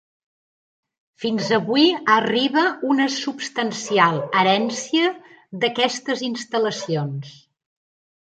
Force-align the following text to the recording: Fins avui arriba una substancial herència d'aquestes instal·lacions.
Fins 1.25 1.51
avui 1.57 1.83
arriba 2.13 2.63
una 2.93 3.05
substancial 3.17 4.17
herència 4.41 5.13
d'aquestes 5.65 6.25
instal·lacions. 6.31 7.37